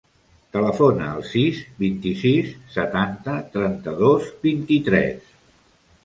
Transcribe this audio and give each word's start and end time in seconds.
Telefona 0.53 1.09
al 1.15 1.25
sis, 1.31 1.57
vint-i-sis, 1.83 2.49
setanta, 2.75 3.35
trenta-dos, 3.57 4.31
vint-i-tres. 4.47 5.29